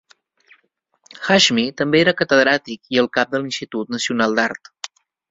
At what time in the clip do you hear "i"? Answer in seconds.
2.95-2.99